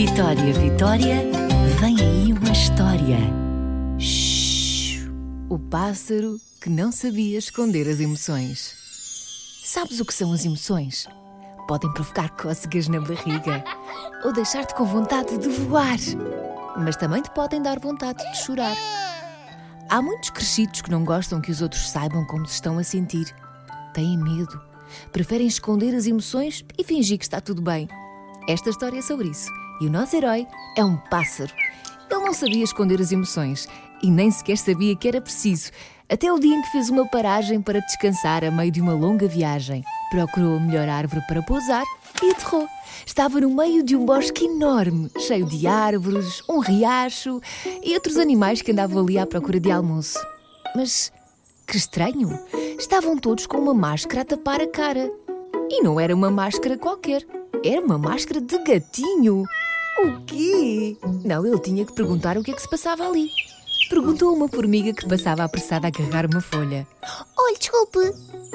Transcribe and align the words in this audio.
Vitória, 0.00 0.54
Vitória, 0.54 1.16
vem 1.78 1.94
aí 2.00 2.32
uma 2.32 2.50
história. 2.52 3.18
Shhh, 3.98 5.06
o 5.46 5.58
pássaro 5.58 6.40
que 6.58 6.70
não 6.70 6.90
sabia 6.90 7.38
esconder 7.38 7.86
as 7.86 8.00
emoções. 8.00 8.74
Sabes 9.62 10.00
o 10.00 10.06
que 10.06 10.14
são 10.14 10.32
as 10.32 10.42
emoções? 10.42 11.06
Podem 11.68 11.92
provocar 11.92 12.30
cócegas 12.30 12.88
na 12.88 12.98
barriga 12.98 13.62
ou 14.24 14.32
deixar-te 14.32 14.74
com 14.74 14.86
vontade 14.86 15.36
de 15.36 15.50
voar, 15.50 15.98
mas 16.78 16.96
também 16.96 17.20
te 17.20 17.30
podem 17.32 17.60
dar 17.60 17.78
vontade 17.78 18.24
de 18.32 18.38
chorar. 18.38 18.78
Há 19.90 20.00
muitos 20.00 20.30
crescidos 20.30 20.80
que 20.80 20.90
não 20.90 21.04
gostam 21.04 21.42
que 21.42 21.50
os 21.50 21.60
outros 21.60 21.90
saibam 21.90 22.24
como 22.24 22.46
se 22.46 22.54
estão 22.54 22.78
a 22.78 22.82
sentir. 22.82 23.36
Têm 23.92 24.16
medo, 24.16 24.58
preferem 25.12 25.46
esconder 25.46 25.94
as 25.94 26.06
emoções 26.06 26.64
e 26.78 26.82
fingir 26.82 27.18
que 27.18 27.24
está 27.24 27.38
tudo 27.38 27.60
bem. 27.60 27.86
Esta 28.48 28.70
história 28.70 28.98
é 28.98 29.02
sobre 29.02 29.28
isso. 29.28 29.50
E 29.80 29.86
o 29.86 29.90
nosso 29.90 30.14
herói 30.14 30.46
é 30.76 30.84
um 30.84 30.96
pássaro. 30.96 31.52
Ele 32.10 32.20
não 32.20 32.34
sabia 32.34 32.62
esconder 32.62 33.00
as 33.00 33.12
emoções 33.12 33.66
e 34.02 34.10
nem 34.10 34.30
sequer 34.30 34.58
sabia 34.58 34.94
que 34.94 35.08
era 35.08 35.20
preciso, 35.20 35.70
até 36.08 36.30
o 36.30 36.38
dia 36.38 36.54
em 36.54 36.62
que 36.62 36.72
fez 36.72 36.90
uma 36.90 37.06
paragem 37.06 37.62
para 37.62 37.80
descansar 37.80 38.44
a 38.44 38.50
meio 38.50 38.70
de 38.70 38.80
uma 38.80 38.92
longa 38.92 39.26
viagem. 39.26 39.82
Procurou 40.10 40.56
a 40.56 40.60
melhor 40.60 40.88
árvore 40.88 41.24
para 41.26 41.42
pousar 41.42 41.84
e 42.22 42.30
aterrou. 42.30 42.68
Estava 43.06 43.40
no 43.40 43.48
meio 43.48 43.82
de 43.82 43.96
um 43.96 44.04
bosque 44.04 44.44
enorme, 44.44 45.10
cheio 45.18 45.46
de 45.46 45.66
árvores, 45.66 46.42
um 46.48 46.58
riacho 46.58 47.40
e 47.82 47.94
outros 47.94 48.16
animais 48.16 48.60
que 48.60 48.72
andavam 48.72 49.02
ali 49.02 49.18
à 49.18 49.26
procura 49.26 49.60
de 49.60 49.70
almoço. 49.70 50.18
Mas 50.76 51.12
que 51.66 51.76
estranho! 51.76 52.38
Estavam 52.78 53.16
todos 53.16 53.46
com 53.46 53.58
uma 53.58 53.72
máscara 53.72 54.22
a 54.22 54.24
tapar 54.24 54.60
a 54.60 54.66
cara. 54.66 55.10
E 55.70 55.82
não 55.82 56.00
era 56.00 56.14
uma 56.14 56.30
máscara 56.30 56.76
qualquer, 56.76 57.24
era 57.64 57.80
uma 57.80 57.96
máscara 57.96 58.40
de 58.40 58.58
gatinho. 58.58 59.44
O 60.02 60.20
quê? 60.24 60.96
Não, 61.24 61.46
ele 61.46 61.58
tinha 61.58 61.84
que 61.84 61.92
perguntar 61.92 62.38
o 62.38 62.42
que 62.42 62.50
é 62.50 62.54
que 62.54 62.62
se 62.62 62.68
passava 62.68 63.06
ali. 63.06 63.28
Perguntou 63.88 64.30
a 64.30 64.32
uma 64.32 64.48
formiga 64.48 64.92
que 64.92 65.08
passava 65.08 65.42
apressada 65.44 65.86
a 65.86 65.88
agarrar 65.88 66.26
uma 66.26 66.40
folha. 66.40 66.86
Olhe, 67.36 67.58
desculpe. 67.58 67.98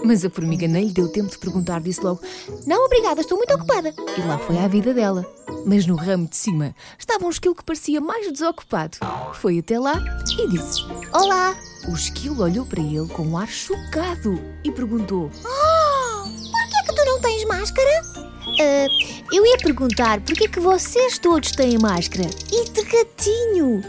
Mas 0.03 0.23
a 0.23 0.29
formiga 0.29 0.67
nem 0.67 0.85
lhe 0.87 0.93
deu 0.93 1.11
tempo 1.11 1.29
de 1.29 1.37
perguntar, 1.37 1.81
disse 1.81 2.01
logo: 2.01 2.21
Não, 2.65 2.85
obrigada, 2.85 3.21
estou 3.21 3.37
muito 3.37 3.53
ocupada. 3.53 3.93
E 4.17 4.21
lá 4.21 4.37
foi 4.37 4.57
à 4.57 4.67
vida 4.67 4.93
dela. 4.93 5.25
Mas 5.65 5.85
no 5.85 5.95
ramo 5.95 6.27
de 6.27 6.37
cima 6.37 6.75
estava 6.97 7.25
um 7.25 7.29
esquilo 7.29 7.55
que 7.55 7.63
parecia 7.63 7.99
mais 7.99 8.31
desocupado. 8.31 8.97
Foi 9.33 9.59
até 9.59 9.79
lá 9.79 10.01
e 10.39 10.47
disse: 10.47 10.83
Olá. 11.13 11.55
O 11.87 11.93
esquilo 11.93 12.41
olhou 12.41 12.65
para 12.65 12.81
ele 12.81 13.07
com 13.09 13.21
um 13.21 13.37
ar 13.37 13.47
chocado 13.47 14.41
e 14.63 14.71
perguntou: 14.71 15.29
Oh, 15.43 16.23
por 16.23 16.69
que 16.69 16.77
é 16.77 16.83
que 16.83 16.95
tu 16.95 17.05
não 17.05 17.21
tens 17.21 17.45
máscara? 17.45 18.34
Uh, 18.47 19.33
eu 19.33 19.45
ia 19.45 19.57
perguntar 19.57 20.21
por 20.21 20.35
que 20.35 20.45
é 20.45 20.47
que 20.47 20.59
vocês 20.59 21.17
todos 21.17 21.51
têm 21.51 21.79
máscara 21.79 22.29
e 22.51 22.69
de 22.69 22.83
gatinho. 22.83 23.83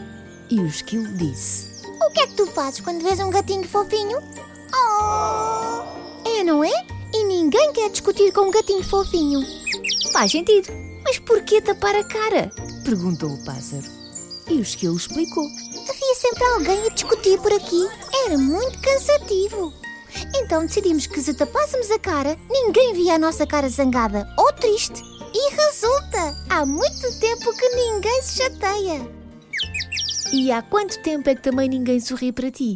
E 0.51 0.61
o 0.61 0.67
esquilo 0.67 1.07
disse: 1.17 1.83
O 1.85 2.11
que 2.11 2.21
é 2.21 2.27
que 2.27 2.35
tu 2.35 2.47
fazes 2.47 2.81
quando 2.81 3.03
vês 3.03 3.21
um 3.21 3.31
gatinho 3.31 3.69
fofinho? 3.69 4.19
Oh! 4.75 6.29
É, 6.29 6.43
não 6.43 6.65
é? 6.65 6.73
E 7.15 7.25
ninguém 7.25 7.73
quer 7.73 7.91
discutir 7.91 8.33
com 8.33 8.49
um 8.49 8.51
gatinho 8.51 8.83
fofinho. 8.83 9.41
Faz 10.13 10.33
sentido. 10.33 10.73
Mas 11.05 11.19
por 11.19 11.43
que 11.43 11.61
tapar 11.61 11.95
a 11.95 12.05
cara? 12.05 12.51
Perguntou 12.85 13.31
o 13.31 13.45
pássaro. 13.45 13.85
E 14.49 14.55
o 14.55 14.63
esquilo 14.63 14.97
explicou. 14.97 15.47
Havia 15.89 16.15
sempre 16.15 16.45
alguém 16.45 16.87
a 16.87 16.91
discutir 16.91 17.39
por 17.41 17.53
aqui. 17.53 17.89
Era 18.25 18.39
muito 18.39 18.81
cansativo. 18.81 19.73
Então 20.35 20.67
decidimos 20.67 21.07
que 21.07 21.21
se 21.21 21.35
tapássemos 21.35 21.91
a 21.91 21.99
cara, 21.99 22.39
ninguém 22.51 22.95
via 22.95 23.15
a 23.15 23.19
nossa 23.19 23.47
cara 23.47 23.69
zangada 23.69 24.27
ou 24.39 24.46
triste. 24.57 25.03
E 25.35 25.55
resulta! 25.55 26.35
Há 26.49 26.65
muito 26.65 27.21
tempo 27.21 27.57
que 27.57 27.69
ninguém 27.77 28.23
se 28.23 28.43
chateia. 28.43 29.09
E 30.33 30.51
há 30.51 30.63
quanto 30.63 31.01
tempo 31.03 31.29
é 31.29 31.35
que 31.35 31.43
também 31.43 31.69
ninguém 31.69 32.01
sorri 32.01 32.33
para 32.33 32.51
ti? 32.51 32.75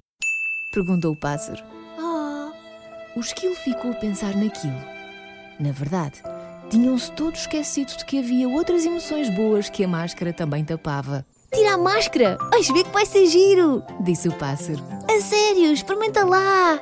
Perguntou 0.72 1.12
o 1.12 1.16
pássaro. 1.16 1.62
Oh. 1.98 3.18
O 3.18 3.20
esquilo 3.20 3.54
ficou 3.56 3.90
a 3.90 3.94
pensar 3.94 4.36
naquilo. 4.36 4.80
Na 5.58 5.72
verdade, 5.72 6.22
tinham-se 6.70 7.10
todos 7.12 7.40
esquecido 7.40 7.96
de 7.96 8.04
que 8.04 8.18
havia 8.18 8.48
outras 8.48 8.84
emoções 8.84 9.28
boas 9.34 9.68
que 9.68 9.82
a 9.82 9.88
máscara 9.88 10.32
também 10.32 10.64
tapava. 10.64 11.26
Tira 11.52 11.74
a 11.74 11.78
máscara! 11.78 12.38
Vais 12.50 12.68
ver 12.68 12.84
que 12.84 12.92
vai 12.92 13.04
ser 13.04 13.26
giro! 13.26 13.82
Disse 14.04 14.28
o 14.28 14.32
pássaro. 14.38 14.80
A 15.08 15.20
sério, 15.20 15.72
experimenta 15.72 16.24
lá! 16.24 16.80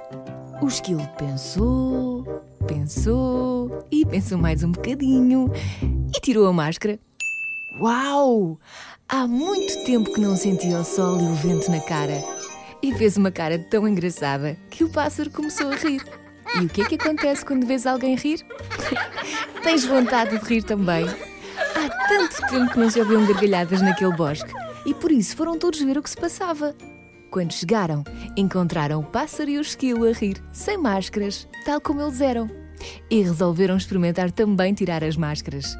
O 0.60 0.66
esquilo 0.66 1.08
pensou, 1.16 2.37
pensou 2.68 3.86
e 3.90 4.04
pensou 4.04 4.36
mais 4.36 4.62
um 4.62 4.70
bocadinho 4.70 5.50
e 6.14 6.20
tirou 6.20 6.46
a 6.46 6.52
máscara. 6.52 7.00
Uau! 7.80 8.58
Há 9.08 9.26
muito 9.26 9.84
tempo 9.84 10.12
que 10.12 10.20
não 10.20 10.36
sentia 10.36 10.78
o 10.78 10.84
sol 10.84 11.18
e 11.18 11.24
o 11.24 11.34
vento 11.34 11.70
na 11.70 11.80
cara. 11.80 12.22
E 12.82 12.92
fez 12.94 13.16
uma 13.16 13.30
cara 13.30 13.58
tão 13.58 13.88
engraçada 13.88 14.56
que 14.70 14.84
o 14.84 14.90
pássaro 14.90 15.30
começou 15.30 15.68
a 15.72 15.76
rir. 15.76 16.04
E 16.60 16.66
o 16.66 16.68
que 16.68 16.82
é 16.82 16.84
que 16.84 16.94
acontece 16.96 17.44
quando 17.44 17.66
vês 17.66 17.86
alguém 17.86 18.16
rir? 18.16 18.44
Tens 19.64 19.86
vontade 19.86 20.38
de 20.38 20.44
rir 20.44 20.62
também. 20.62 21.06
Há 21.06 22.08
tanto 22.08 22.36
tempo 22.48 22.72
que 22.72 22.78
não 22.78 22.90
se 22.90 23.00
ouviam 23.00 23.26
gargalhadas 23.26 23.80
naquele 23.80 24.14
bosque 24.14 24.52
e 24.84 24.92
por 24.92 25.10
isso 25.10 25.34
foram 25.36 25.58
todos 25.58 25.80
ver 25.80 25.96
o 25.96 26.02
que 26.02 26.10
se 26.10 26.16
passava. 26.16 26.74
Quando 27.30 27.52
chegaram, 27.52 28.04
encontraram 28.36 29.00
o 29.00 29.04
pássaro 29.04 29.50
e 29.50 29.58
o 29.58 29.60
esquilo 29.60 30.08
a 30.08 30.12
rir, 30.12 30.42
sem 30.50 30.78
máscaras, 30.78 31.46
tal 31.64 31.78
como 31.78 32.00
eles 32.00 32.22
eram. 32.22 32.48
E 33.10 33.20
resolveram 33.20 33.76
experimentar 33.76 34.30
também 34.30 34.72
tirar 34.72 35.04
as 35.04 35.16
máscaras. 35.16 35.76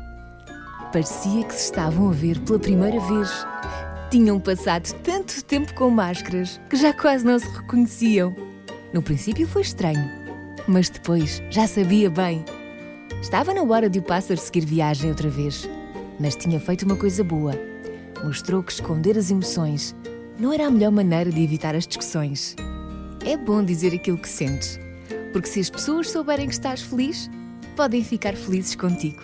Parecia 0.93 1.45
que 1.45 1.55
se 1.55 1.65
estavam 1.65 2.11
a 2.11 2.13
ver 2.13 2.39
pela 2.41 2.59
primeira 2.59 3.01
vez. 3.01 3.47
Tinham 4.11 4.39
passado 4.39 4.93
tanto 5.03 5.43
tempo 5.45 5.73
com 5.75 5.89
máscaras 5.89 6.61
que 6.69 6.77
já 6.77 6.93
quase 6.93 7.25
não 7.25 7.39
se 7.39 7.49
reconheciam. 7.49 8.35
No 8.93 9.03
princípio 9.03 9.47
foi 9.47 9.63
estranho, 9.63 10.11
mas 10.67 10.91
depois 10.91 11.43
já 11.51 11.67
sabia 11.67 12.11
bem. 12.11 12.45
Estava 13.23 13.55
na 13.55 13.63
hora 13.63 13.89
de 13.89 14.01
o 14.01 14.03
pássaro 14.03 14.39
seguir 14.39 14.67
viagem 14.67 15.11
outra 15.11 15.31
vez, 15.31 15.69
mas 16.21 16.37
tinha 16.37 16.61
feito 16.61 16.85
uma 16.85 16.97
coisa 16.97 17.25
boa. 17.25 17.53
Mostrou 18.23 18.63
que 18.63 18.73
esconder 18.73 19.17
as 19.17 19.31
emoções 19.31 19.95
não 20.39 20.53
era 20.53 20.67
a 20.67 20.71
melhor 20.71 20.93
maneira 20.93 21.31
de 21.31 21.43
evitar 21.43 21.75
as 21.75 21.87
discussões. 21.87 22.55
É 23.25 23.37
bom 23.37 23.65
dizer 23.65 23.93
aquilo 23.93 24.19
que 24.19 24.29
sentes, 24.29 24.79
porque 25.33 25.49
se 25.49 25.61
as 25.61 25.69
pessoas 25.69 26.11
souberem 26.11 26.47
que 26.47 26.55
estás 26.55 26.81
feliz, 26.81 27.29
podem 27.77 28.05
ficar 28.05 28.35
felizes 28.37 28.75
contigo. 28.77 29.21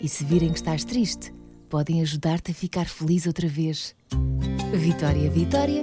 E 0.00 0.08
se 0.08 0.24
virem 0.24 0.50
que 0.50 0.58
estás 0.58 0.84
triste, 0.84 1.34
podem 1.68 2.00
ajudar-te 2.02 2.52
a 2.52 2.54
ficar 2.54 2.86
feliz 2.86 3.26
outra 3.26 3.48
vez. 3.48 3.94
Vitória, 4.72 5.28
Vitória, 5.30 5.82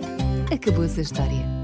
acabou-se 0.51 0.99
a 0.99 1.03
história. 1.03 1.60